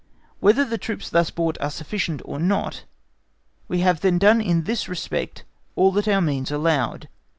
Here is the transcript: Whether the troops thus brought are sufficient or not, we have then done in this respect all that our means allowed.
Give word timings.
Whether 0.39 0.65
the 0.65 0.79
troops 0.79 1.11
thus 1.11 1.29
brought 1.29 1.59
are 1.61 1.69
sufficient 1.69 2.23
or 2.25 2.39
not, 2.39 2.85
we 3.67 3.81
have 3.81 4.01
then 4.01 4.17
done 4.17 4.41
in 4.41 4.63
this 4.63 4.89
respect 4.89 5.43
all 5.75 5.91
that 5.91 6.07
our 6.07 6.21
means 6.21 6.49
allowed. 6.49 7.07